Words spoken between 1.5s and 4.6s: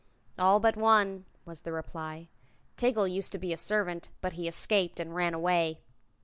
the reply. "Tiggle used to be a servant, but he